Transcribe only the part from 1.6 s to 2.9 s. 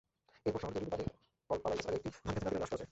এলাকায় একটি ধানখেতে নাদিরার লাশ পাওয়া যায়।